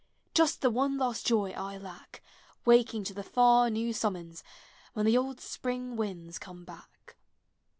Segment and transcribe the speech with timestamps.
[0.33, 2.23] Just the one last joy I lack,
[2.65, 4.43] Waking to the far new summons,
[4.93, 7.17] When the old spring winds come back.